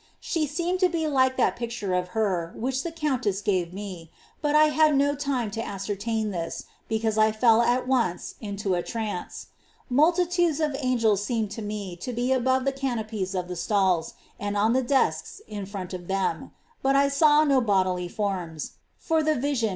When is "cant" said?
19.61-19.69